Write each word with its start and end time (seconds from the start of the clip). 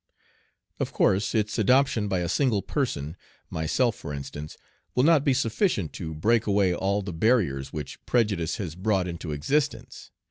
Of 0.79 0.91
course 0.91 1.35
its 1.35 1.59
adoption 1.59 2.07
by 2.07 2.21
a 2.21 2.27
single 2.27 2.63
person, 2.63 3.15
myself 3.51 3.95
for 3.95 4.13
instance, 4.15 4.57
will 4.95 5.03
not 5.03 5.23
be 5.23 5.31
sufficient 5.35 5.93
to 5.93 6.15
break 6.15 6.47
away 6.47 6.73
all 6.73 7.03
the 7.03 7.13
barriers 7.13 7.71
which 7.71 8.03
prejudice 8.07 8.55
has 8.57 8.73
brought 8.73 9.07
into 9.07 9.31
existence. 9.31 10.09